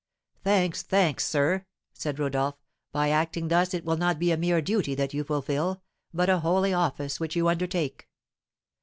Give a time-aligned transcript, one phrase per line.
[0.43, 1.63] "Thanks, thanks, sir!"
[1.93, 2.55] said Rodolph;
[2.91, 6.39] "by acting thus it will not be a mere duty that you fulfil, but a
[6.39, 8.09] holy office which you undertake."